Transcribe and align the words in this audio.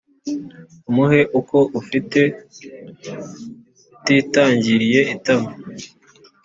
umuhe 0.89 1.19
uko 1.39 1.57
ufite 1.79 2.21
utitangiriye 3.99 4.99
itama 5.13 5.51